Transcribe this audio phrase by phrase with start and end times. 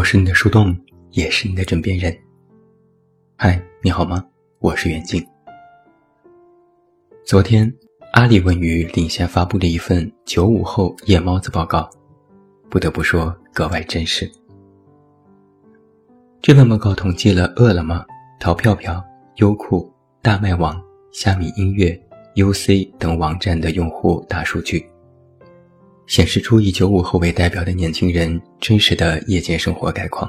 [0.00, 0.74] 我是你的树洞，
[1.10, 2.16] 也是你的枕边人。
[3.36, 4.24] 嗨，你好吗？
[4.58, 5.22] 我是袁静。
[7.22, 7.70] 昨天，
[8.14, 11.86] 阿里文娱领先发布了一份九五后夜猫子报告，
[12.70, 14.26] 不得不说格外真实。
[16.40, 18.02] 这份报告统计了饿了么、
[18.40, 19.04] 淘票票、
[19.36, 21.94] 优酷、大麦网、虾米音乐、
[22.36, 24.82] UC 等网站的用户大数据。
[26.10, 30.28] 显示出以九五后为代表的年轻人真实的夜间生活概况。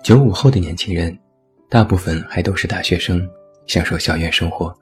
[0.00, 1.18] 九五后的年轻人，
[1.68, 3.28] 大部分还都是大学生，
[3.66, 4.72] 享受校园生活。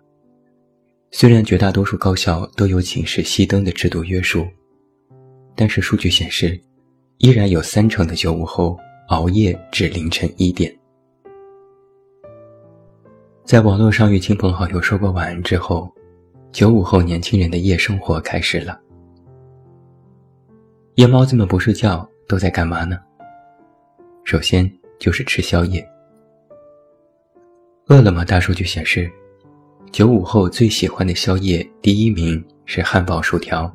[1.11, 4.47] 虽然绝大多数高校都有寝室熄灯的制度约束，
[5.57, 6.61] 但是数据显示，
[7.17, 10.71] 依然有三成的九五后熬夜至凌晨一点。
[13.47, 15.91] 在网络上与亲朋好友说过晚安之后。
[16.55, 18.81] 九五后年轻人的夜生活开始了。
[20.95, 22.97] 夜猫子们不睡觉都在干嘛呢？
[24.23, 25.85] 首先就是吃宵夜。
[27.89, 29.11] 饿了么大数据显示，
[29.91, 33.69] 九五后最喜欢的宵夜第一名是汉堡、薯条，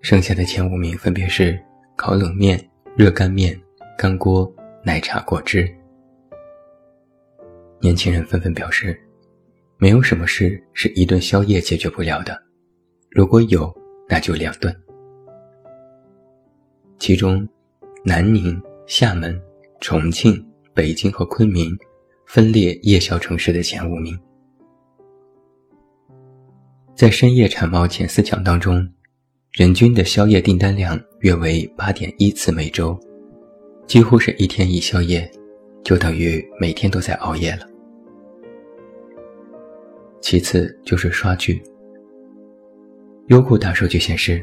[0.00, 1.62] 剩下的前五名分别是
[1.94, 2.58] 烤冷面、
[2.96, 3.54] 热干面、
[3.98, 4.50] 干锅、
[4.82, 5.70] 奶茶、果汁。
[7.80, 8.98] 年轻人纷纷表示。
[9.84, 12.42] 没有什么事是一顿宵夜解决不了的，
[13.10, 13.70] 如果有，
[14.08, 14.74] 那就两顿。
[16.98, 17.46] 其中，
[18.02, 19.38] 南宁、厦门、
[19.82, 21.76] 重庆、北京和昆明
[22.24, 24.18] 分列夜宵城市的前五名。
[26.96, 28.90] 在深夜产猫前四强当中，
[29.52, 32.98] 人均的宵夜订单量约为八点一次每周，
[33.86, 35.30] 几乎是一天一宵夜，
[35.82, 37.68] 就等于每天都在熬夜了。
[40.24, 41.62] 其次就是刷剧。
[43.26, 44.42] 优酷大数据显示，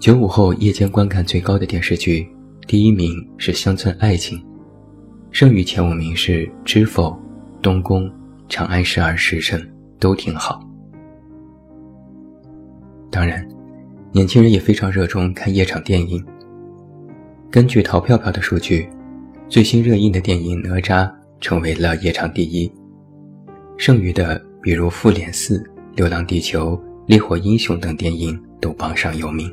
[0.00, 2.26] 九五后夜间观看最高的电视剧，
[2.66, 4.38] 第一名是《乡村爱情》，
[5.30, 7.10] 剩余前五名是《知否》
[7.60, 8.04] 《东宫》
[8.48, 9.60] 《长安十二时辰》，
[9.98, 10.66] 都挺好。
[13.10, 13.46] 当然，
[14.10, 16.24] 年轻人也非常热衷看夜场电影。
[17.50, 18.88] 根据淘票票的数据，
[19.50, 21.06] 最新热映的电影《哪吒》
[21.42, 22.72] 成为了夜场第一，
[23.76, 24.47] 剩余的。
[24.60, 25.58] 比如《复联四》
[25.94, 26.72] 《流浪地球》
[27.06, 29.52] 《烈火英雄》等电影都榜上有名。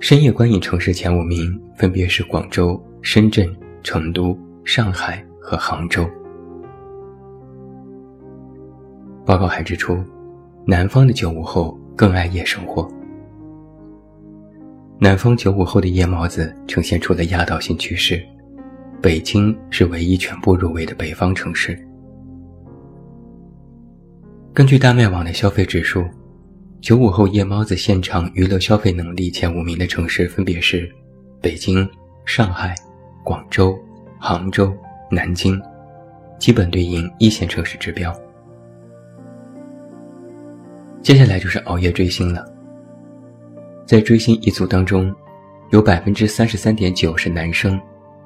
[0.00, 3.50] 深夜观影城市前五名分别是广州、深圳、
[3.82, 6.08] 成都、上海和杭州。
[9.24, 10.02] 报告还指出，
[10.66, 12.90] 南方的九五后更爱夜生活。
[14.98, 18.22] 南方九五后的夜猫子呈现出了压倒性趋势，
[19.00, 21.78] 北京是唯一全部入围的北方城市。
[24.52, 26.04] 根据大麦网的消费指数，
[26.80, 30.90] 九五后夜猫子现场娱乐消费能力前五名的城市分别是
[31.40, 31.88] 北京、
[32.24, 32.74] 上海、
[33.24, 33.78] 广州、
[34.18, 34.74] 杭州、
[35.08, 35.60] 南京，
[36.40, 38.12] 基本对应一线城市指标。
[41.00, 42.44] 接下来就是熬夜追星了。
[43.86, 45.14] 在追星一族当中，
[45.70, 47.80] 有百分之三十三点九是男生，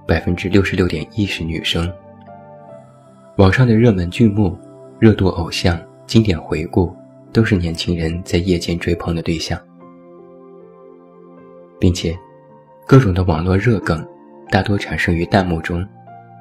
[0.08, 1.92] 百分之六十六点一是女生。
[3.36, 4.58] 网上的热门剧目、
[4.98, 5.78] 热度偶像。
[6.06, 6.94] 经典回顾
[7.32, 9.60] 都是年轻人在夜间追捧的对象，
[11.80, 12.16] 并且
[12.86, 14.06] 各种的网络热梗
[14.50, 15.84] 大多产生于弹幕中，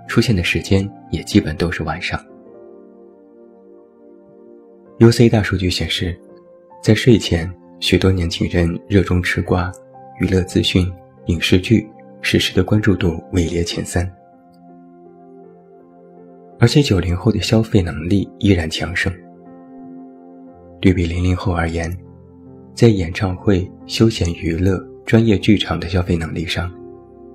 [0.07, 2.23] 出现的时间也基本都是晚上。
[4.99, 6.15] UC 大数据显示，
[6.81, 9.71] 在睡前，许多年轻人热衷吃瓜，
[10.19, 10.91] 娱乐资讯、
[11.25, 11.89] 影视剧、
[12.21, 14.09] 实时的关注度位列前三，
[16.59, 19.11] 而且九零后的消费能力依然强盛。
[20.83, 21.97] 对比零零后而言，
[22.75, 26.69] 在演唱会、休闲娱乐、专业剧场的消费能力上，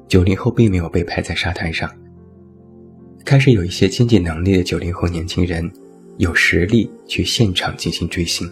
[0.07, 1.91] 九零后并没有被排在沙滩上。
[3.25, 5.67] 开始有一些经济能力的九零后年轻人，
[6.19, 8.47] 有实力去现场进行追星。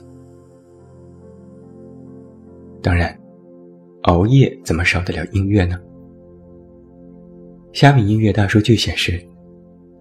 [2.81, 3.15] 当然，
[4.05, 5.79] 熬夜怎么少得了音乐呢？
[7.75, 9.23] 虾米音乐大数据显示，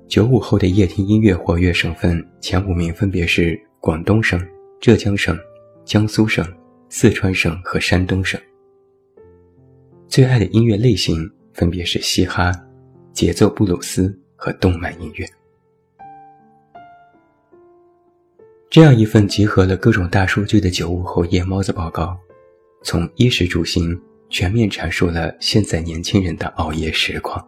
[0.08, 4.40] 九五后的夜听音乐活跃省份前五名分别是广东省。
[4.86, 5.36] 浙江省、
[5.84, 6.46] 江苏省、
[6.90, 8.40] 四川省和山东省，
[10.08, 12.52] 最爱的音乐类型分别是嘻哈、
[13.12, 15.28] 节奏布鲁斯和动漫音乐。
[18.70, 22.16] 这样一份集合了各种大数据的九五后夜猫子报告，
[22.84, 24.00] 从衣食住行
[24.30, 27.44] 全面阐述了现在年轻人的熬夜实况。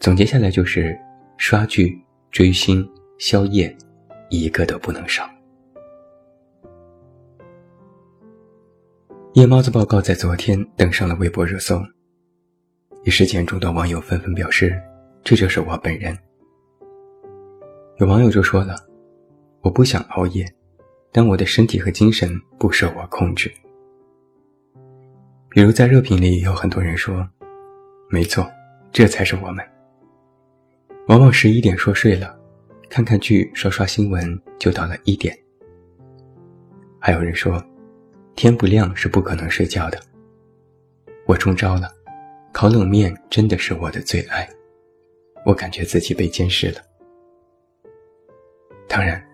[0.00, 0.94] 总结下来就是：
[1.38, 1.98] 刷剧、
[2.30, 2.86] 追星、
[3.16, 3.74] 宵夜，
[4.28, 5.26] 一个都不能少。
[9.36, 11.78] 夜猫子报告在昨天登上了微博热搜，
[13.04, 14.74] 一时间众多网友纷纷表示
[15.22, 16.16] ：“这就是我本人。”
[18.00, 18.76] 有网友就说了
[19.60, 20.50] ：“我不想熬夜，
[21.12, 23.52] 但我的身体和精神不受我控制。”
[25.50, 27.28] 比如在热评里有很多人说
[28.08, 28.50] ：“没错，
[28.90, 29.62] 这才是我们。”
[31.08, 32.34] 往往十一点说睡了，
[32.88, 34.26] 看看剧、刷刷新闻
[34.58, 35.38] 就到了一点。
[36.98, 37.62] 还有人说。
[38.36, 39.98] 天不亮是不可能睡觉的。
[41.26, 41.90] 我中招了，
[42.52, 44.46] 烤冷面真的是我的最爱。
[45.46, 46.80] 我感觉自己被监视了。
[48.86, 49.26] 当然，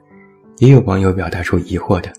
[0.59, 2.13] 也有网友表达出疑惑的：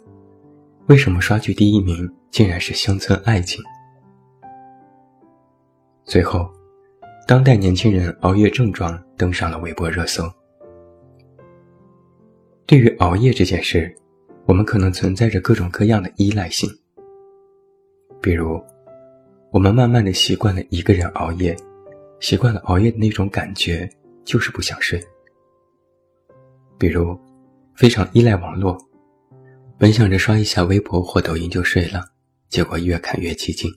[0.88, 3.64] 为什么刷剧第一名竟然是乡村爱情？
[6.04, 6.52] 最后，
[7.26, 10.30] 当代年轻人熬夜症状登上了微博热搜。
[12.66, 13.96] 对于熬夜这件事。
[14.46, 16.70] 我们可能存在着各种各样的依赖性，
[18.22, 18.62] 比如，
[19.52, 21.56] 我们慢慢的习惯了一个人熬夜，
[22.20, 23.90] 习惯了熬夜的那种感觉，
[24.26, 25.02] 就是不想睡。
[26.78, 27.18] 比如，
[27.74, 28.78] 非常依赖网络，
[29.78, 32.04] 本想着刷一下微博或抖音就睡了，
[32.50, 33.72] 结果越看越起劲。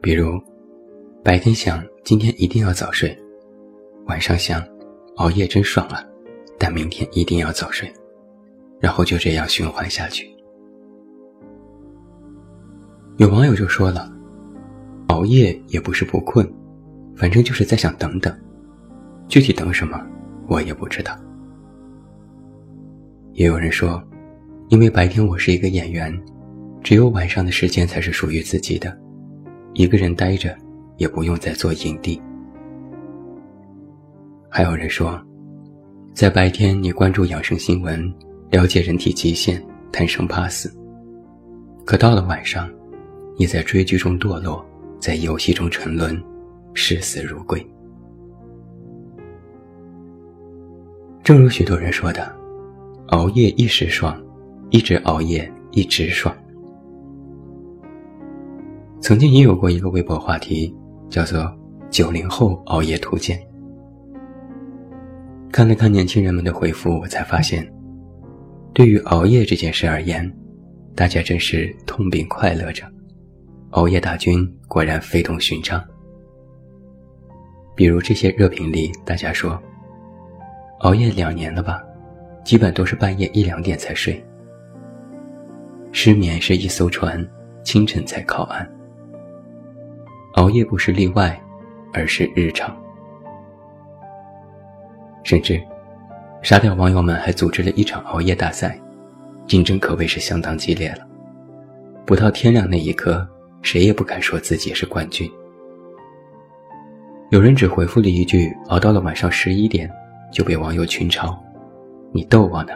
[0.00, 0.40] 比如，
[1.22, 3.14] 白天想今天一定要早睡，
[4.06, 4.66] 晚上想
[5.16, 6.02] 熬夜真爽啊，
[6.58, 7.92] 但明天一定要早睡。
[8.80, 10.28] 然后就这样循环下去。
[13.16, 14.12] 有网友就说了
[15.08, 16.44] ：“熬夜也不是不困，
[17.14, 18.36] 反正就是在想等等，
[19.28, 20.04] 具体等什么
[20.48, 21.16] 我也不知道。”
[23.34, 24.02] 也有人说
[24.68, 26.12] ：“因为白天我是一个演员，
[26.82, 28.96] 只有晚上的时间才是属于自己的，
[29.74, 30.56] 一个人待着
[30.96, 32.20] 也不用再做影帝。”
[34.50, 35.20] 还有人说
[36.14, 38.12] ：“在白天你关注养生新闻。”
[38.50, 40.72] 了解人体极限，贪生怕死。
[41.84, 42.70] 可到了晚上，
[43.36, 44.64] 你在追剧中堕落，
[44.98, 46.22] 在游戏中沉沦，
[46.72, 47.64] 视死如归。
[51.22, 52.30] 正如许多人说的
[53.08, 54.22] ：“熬夜一时爽，
[54.70, 56.34] 一直熬夜一直爽。”
[59.00, 60.74] 曾经也有过一个微博话题，
[61.10, 61.50] 叫做
[61.90, 63.38] “九零后熬夜图鉴”。
[65.52, 67.70] 看了看年轻人们的回复，我才发现。
[68.74, 70.28] 对于熬夜这件事而言，
[70.96, 72.84] 大家真是痛并快乐着。
[73.70, 75.82] 熬夜大军果然非同寻常。
[77.76, 79.60] 比如这些热评里，大家说，
[80.80, 81.80] 熬夜两年了吧，
[82.44, 84.20] 基本都是半夜一两点才睡。
[85.92, 87.24] 失眠是一艘船，
[87.62, 88.68] 清晨才靠岸。
[90.34, 91.40] 熬夜不是例外，
[91.92, 92.76] 而是日常。
[95.22, 95.62] 甚至。
[96.44, 98.78] 沙雕网友们还组织了一场熬夜大赛，
[99.46, 100.98] 竞争可谓是相当激烈了。
[102.04, 103.26] 不到天亮那一刻，
[103.62, 105.26] 谁也不敢说自己是冠军。
[107.30, 109.90] 有人只回复了一句“熬到了晚上十一点”，
[110.30, 111.34] 就被网友群嘲
[112.12, 112.74] ：“你逗我呢？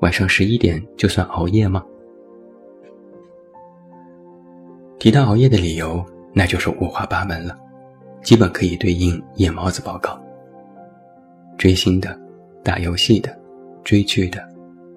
[0.00, 1.84] 晚上十一点就算熬夜吗？”
[4.98, 6.02] 提到熬夜的理由，
[6.32, 7.54] 那就是五花八门了，
[8.22, 10.18] 基本可以对应夜猫子报告。
[11.58, 12.23] 追星的。
[12.64, 13.38] 打游戏的、
[13.84, 14.42] 追剧的、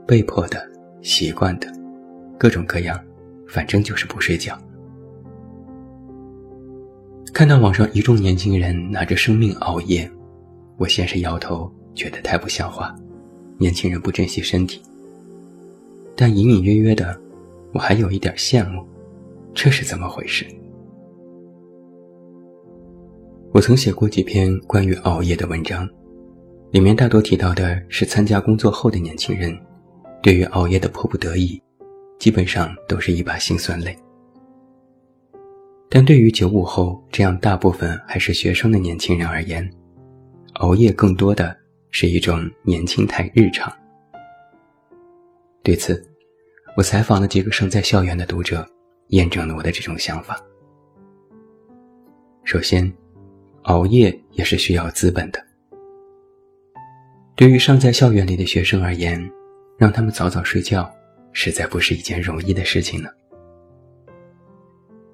[0.07, 0.57] 被迫的、
[1.01, 1.67] 习惯的，
[2.39, 2.97] 各种各样，
[3.45, 4.57] 反正就是不睡觉。
[7.33, 10.09] 看到网上一众年轻人拿着生命熬夜，
[10.77, 12.95] 我先是摇头，觉得太不像话，
[13.57, 14.81] 年轻人不珍惜身体。
[16.15, 17.19] 但隐隐约约的，
[17.73, 18.81] 我还有一点羡慕，
[19.53, 20.45] 这是怎么回事？
[23.51, 25.87] 我曾写过几篇关于熬夜的文章。
[26.77, 29.51] 里面大多提到的是参加工作后的年轻人，
[30.21, 31.59] 对于熬夜的迫不得已，
[32.19, 33.97] 基本上都是一把辛酸泪。
[35.89, 39.67] 但对于九五后这样大部分还是学生的年轻人而言，
[40.59, 41.57] 熬夜更多的
[41.89, 43.75] 是一种年轻态日常。
[45.63, 46.07] 对此，
[46.75, 48.63] 我采访了几个生在校园的读者，
[49.07, 50.39] 验证了我的这种想法。
[52.43, 52.93] 首先，
[53.63, 55.46] 熬夜也是需要资本的。
[57.37, 59.23] 对于尚在校园里的学生而言，
[59.77, 60.91] 让他们早早睡觉，
[61.33, 63.09] 实在不是一件容易的事情呢。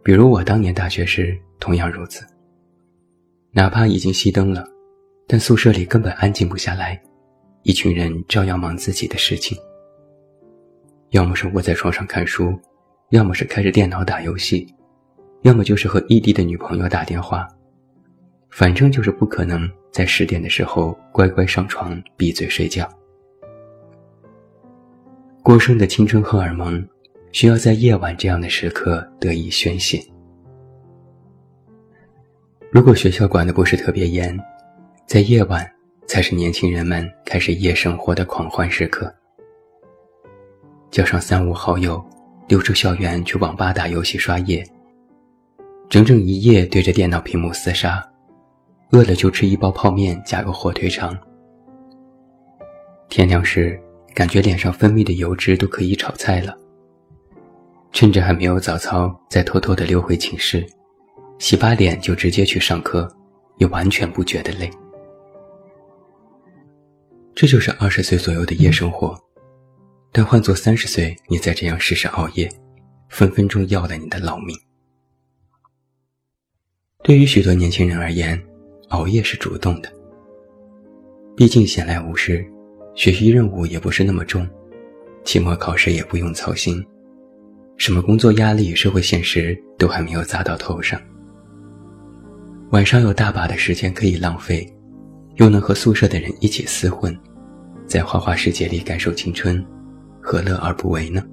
[0.01, 2.25] 比如我当年大学时，同样如此。
[3.51, 4.65] 哪怕已经熄灯了，
[5.27, 6.97] 但宿舍里根本安静不下来，
[7.63, 9.57] 一群人照样忙自己的事情。
[11.09, 12.57] 要么是窝在床上看书，
[13.09, 14.65] 要么是开着电脑打游戏，
[15.41, 17.45] 要么就是和异地的女朋友打电话，
[18.53, 19.69] 反正就是不可能。
[19.91, 22.89] 在十点的时候乖乖上床闭嘴睡觉。
[25.43, 26.83] 过剩的青春荷尔蒙，
[27.31, 30.03] 需要在夜晚这样的时刻得以宣泄。
[32.71, 34.35] 如果学校管的不是特别严，
[35.05, 35.71] 在夜晚
[36.07, 39.13] 才是年轻人们开始夜生活的狂欢时刻。
[40.89, 42.03] 叫上三五好友，
[42.47, 44.65] 溜出校园去网吧打游戏刷夜，
[45.87, 48.03] 整整一夜对着电脑屏幕厮杀，
[48.93, 51.17] 饿了就吃一包泡面加个火腿肠。
[53.09, 53.81] 天亮时，
[54.13, 56.55] 感觉脸上分泌的油脂都可以炒菜了。
[57.91, 60.63] 趁着还没有早操，再偷偷的溜回寝室，
[61.39, 63.11] 洗把脸就直接去上课，
[63.57, 64.69] 也完全不觉得累。
[67.33, 69.19] 这就是二十岁左右的夜生活，
[70.11, 72.47] 但换做三十岁，你再这样试试熬夜，
[73.09, 74.55] 分分钟要了你的老命。
[77.03, 78.39] 对于许多年轻人而言，
[78.93, 79.91] 熬夜是主动的，
[81.35, 82.45] 毕竟闲来无事，
[82.93, 84.47] 学习任务也不是那么重，
[85.23, 86.85] 期末考试也不用操心。
[87.75, 91.01] 什么工作压力、社会现实都还没有砸到头上，
[92.69, 94.71] 晚上有大把的时间可以浪费，
[95.37, 97.17] 又能和宿舍的人一起厮混，
[97.87, 99.65] 在花花世界里感受青春，
[100.21, 101.25] 何乐而不为呢？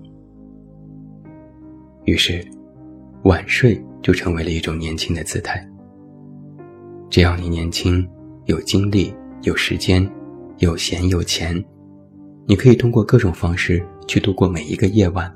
[2.06, 2.42] 于是，
[3.24, 5.69] 晚睡就成为了一种年轻的姿态。
[7.10, 8.08] 只要你年轻、
[8.44, 9.12] 有精力、
[9.42, 10.08] 有时间、
[10.58, 11.62] 有闲有钱，
[12.46, 15.32] 你可以通过各种方式去度过每一个夜晚。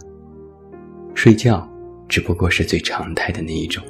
[1.14, 1.68] 睡觉，
[2.08, 3.82] 只不过是最常态的那一种。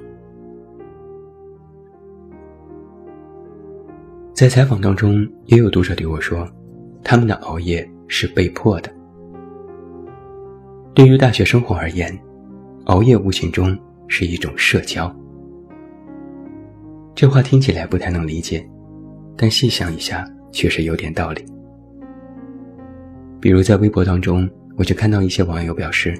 [4.33, 6.49] 在采访当中，也有读者对我说，
[7.03, 8.91] 他们的熬夜是被迫的。
[10.95, 12.19] 对于大学生活而言，
[12.87, 15.15] 熬夜无形中是一种社交。
[17.15, 18.67] 这话听起来不太能理解，
[19.37, 21.45] 但细想一下，确实有点道理。
[23.41, 26.19] 比如在微博当中，我就看到一些网友表示。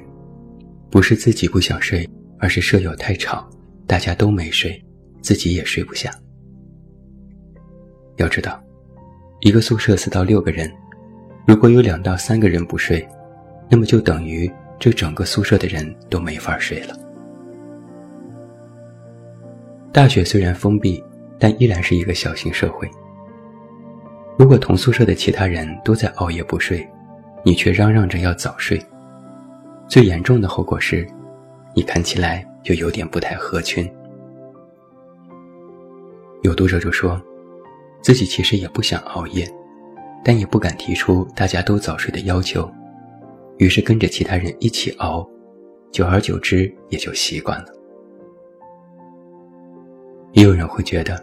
[0.91, 2.09] 不是自己不想睡，
[2.39, 3.51] 而是舍友太吵，
[3.85, 4.81] 大家都没睡，
[5.21, 6.09] 自己也睡不下。
[8.15, 8.63] 要知道，
[9.41, 10.73] 一个宿舍四到六个人，
[11.49, 13.05] 如果有两到三个人不睡，
[13.69, 14.49] 那么就等于
[14.79, 16.97] 这整个宿舍的人都没法睡了。
[19.95, 21.01] 大学虽然封闭，
[21.39, 22.91] 但依然是一个小型社会。
[24.37, 26.85] 如果同宿舍的其他人都在熬夜不睡，
[27.45, 28.77] 你却嚷嚷着要早睡。
[29.87, 31.07] 最严重的后果是，
[31.77, 33.89] 你看起来就有点不太合群。
[36.43, 37.23] 有读者就说，
[38.03, 39.49] 自己其实也不想熬夜，
[40.25, 42.69] 但也不敢提出大家都早睡的要求，
[43.59, 45.25] 于是跟着其他人一起熬，
[45.93, 47.67] 久而久之也就习惯了。
[50.35, 51.21] 也有人会觉得，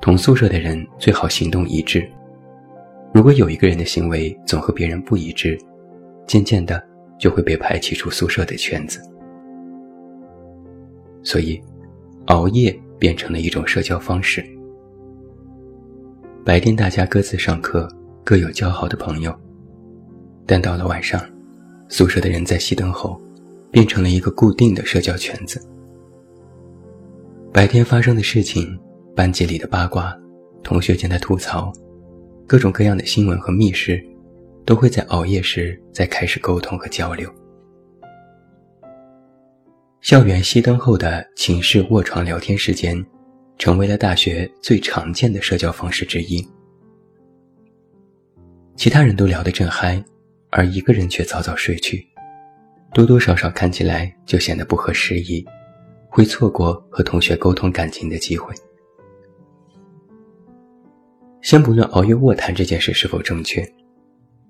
[0.00, 2.08] 同宿舍的人最好行动一致，
[3.12, 5.58] 如果有一个人的行为总和别人不一致，
[6.26, 6.86] 渐渐的。
[7.18, 9.00] 就会被排挤出宿舍的圈子，
[11.24, 11.60] 所以，
[12.26, 14.40] 熬夜变成了一种社交方式。
[16.44, 17.88] 白天大家各自上课，
[18.22, 19.34] 各有交好的朋友，
[20.46, 21.20] 但到了晚上，
[21.88, 23.20] 宿舍的人在熄灯后，
[23.72, 25.60] 变成了一个固定的社交圈子。
[27.52, 28.78] 白天发生的事情，
[29.16, 30.16] 班级里的八卦，
[30.62, 31.72] 同学间的吐槽，
[32.46, 34.04] 各种各样的新闻和密事。
[34.68, 37.32] 都会在熬夜时再开始沟通和交流。
[40.02, 43.02] 校园熄灯后的寝室卧床聊天时间，
[43.56, 46.46] 成为了大学最常见的社交方式之一。
[48.76, 50.04] 其他人都聊得正嗨，
[50.50, 52.06] 而一个人却早早睡去，
[52.92, 55.42] 多多少少看起来就显得不合时宜，
[56.18, 58.52] 会错过和同学沟通感情的机会。
[61.42, 63.64] 先不论熬夜卧谈这件事是否正确。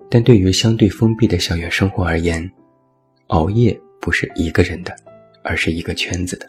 [0.08, 2.50] 但对于相对封闭的校园生活而言，
[3.26, 4.96] 熬夜不是一个人的，
[5.44, 6.46] 而是一个圈子的。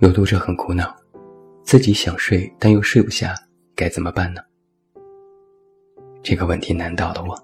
[0.00, 0.94] 有读者很苦恼，
[1.62, 3.34] 自己想睡但又睡不下，
[3.74, 4.42] 该怎么办呢？
[6.22, 7.34] 这个问题难倒了我，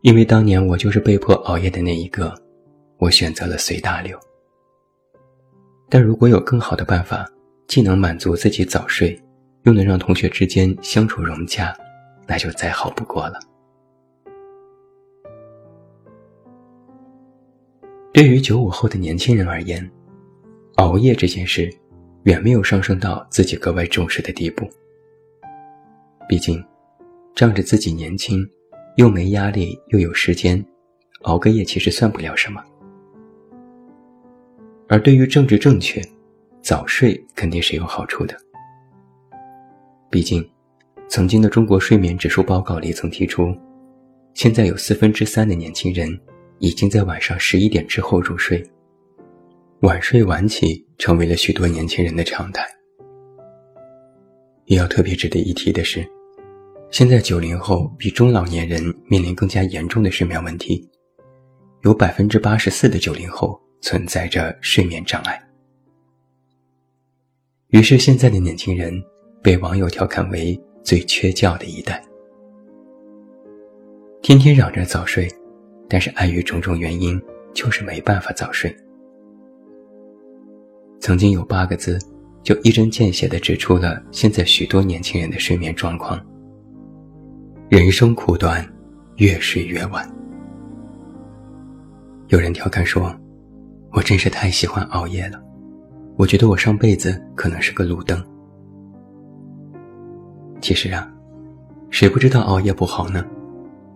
[0.00, 2.34] 因为当年我就是被迫熬夜的那一个，
[2.98, 4.18] 我选择了随大流。
[5.88, 7.26] 但如果有更好的办法，
[7.66, 9.18] 既能满足自己早睡，
[9.62, 11.74] 又能让同学之间相处融洽。
[12.30, 13.40] 那就再好不过了。
[18.12, 19.90] 对于九五后的年轻人而言，
[20.76, 21.74] 熬夜这件事
[22.24, 24.68] 远没有上升到自己格外重视的地步。
[26.28, 26.62] 毕竟，
[27.34, 28.46] 仗着自己年轻，
[28.96, 30.62] 又没压力又有时间，
[31.22, 32.62] 熬个夜其实算不了什么。
[34.88, 36.02] 而对于政治正确，
[36.62, 38.36] 早睡肯定是有好处的。
[40.10, 40.48] 毕竟。
[41.10, 43.56] 曾经的中国睡眠指数报告里曾提出，
[44.34, 46.06] 现在有四分之三的年轻人
[46.58, 48.62] 已经在晚上十一点之后入睡，
[49.80, 52.62] 晚睡晚起成为了许多年轻人的常态。
[54.66, 56.06] 也要特别值得一提的是，
[56.90, 60.86] 现在九零后比中老年人面临更加严重的睡眠问题，
[61.84, 65.40] 有百分之八十四的九零后存在着睡眠障碍。
[67.68, 68.92] 于是，现在的年轻人
[69.42, 72.02] 被网友调侃为最缺觉的一代，
[74.22, 75.28] 天天嚷着早睡，
[75.88, 77.20] 但是碍于种种原因，
[77.52, 78.74] 就是没办法早睡。
[81.00, 81.98] 曾经有八个字，
[82.42, 86.18] 就一针见血地指出了现在许多年轻人的睡眠状况：
[87.68, 88.66] 人生苦短，
[89.16, 90.10] 越睡越晚。
[92.28, 93.14] 有人调侃说
[93.98, 95.42] ：“我真是太喜欢熬夜了。”
[96.16, 98.24] 我觉得我上辈子可能是个路灯。
[100.60, 101.12] 其实啊，
[101.90, 103.24] 谁不知道熬夜不好呢？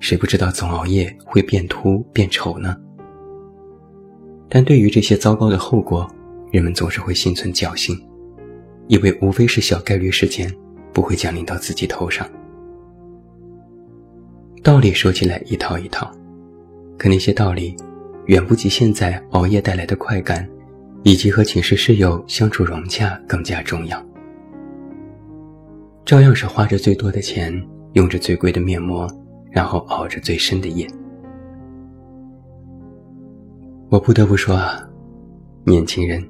[0.01, 2.77] 谁不知道总熬夜会变秃变丑呢？
[4.49, 6.09] 但对于这些糟糕的后果，
[6.51, 7.97] 人们总是会心存侥幸，
[8.89, 10.53] 以为无非是小概率事件，
[10.93, 12.29] 不会降临到自己头上。
[14.65, 16.11] 道理说起来一套一套，
[16.99, 17.77] 可那些道理，
[18.27, 20.49] 远不及现在熬夜带来的快感。
[21.05, 24.01] 以及和寝室室友相处融洽更加重要。
[26.05, 27.53] 照样是花着最多的钱，
[27.95, 29.09] 用着最贵的面膜，
[29.51, 30.87] 然后熬着最深的夜。
[33.89, 34.89] 我不得不说啊，
[35.65, 36.25] 年轻人，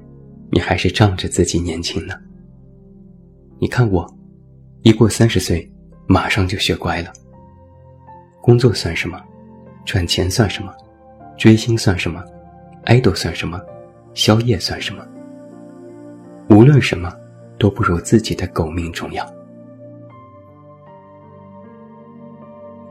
[0.51, 2.15] 你还是仗着自己年轻呢。
[3.59, 4.11] 你看我，
[4.81, 5.71] 一过三十岁，
[6.07, 7.13] 马上就学乖了。
[8.41, 9.21] 工作算什么？
[9.85, 10.73] 赚钱算什么？
[11.37, 12.23] 追星算什么？
[12.85, 13.59] 爱豆算什么？
[14.13, 15.05] 宵夜算什么？
[16.49, 17.11] 无论什么，
[17.57, 19.25] 都不如自己的狗命重要。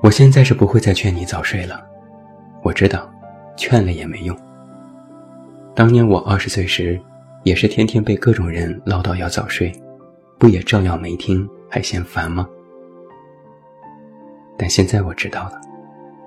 [0.03, 1.87] 我现在是不会再劝你早睡了，
[2.63, 3.09] 我知道，
[3.57, 4.37] 劝了也没用。
[5.75, 7.01] 当年我二十岁时，
[7.45, 9.73] 也是天天被各种人唠叨要早睡，
[10.39, 12.49] 不也照样没听，还嫌烦吗？
[14.59, 15.61] 但现在我知道了，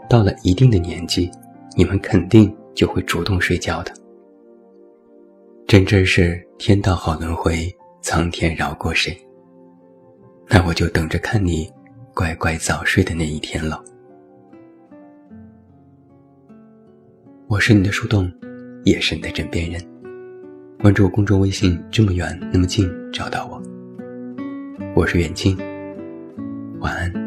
[0.09, 1.29] 到了一定的年纪，
[1.75, 3.91] 你们肯定就会主动睡觉的。
[5.67, 7.69] 真真是天道好轮回，
[8.01, 9.15] 苍天饶过谁？
[10.47, 11.69] 那我就等着看你
[12.13, 13.83] 乖乖早睡的那一天了。
[17.47, 18.31] 我是你的树洞，
[18.85, 19.81] 也是你的枕边人。
[20.79, 23.61] 关注我公众微信，这么远那么近，找到我。
[24.95, 25.57] 我是远近，
[26.79, 27.24] 晚安。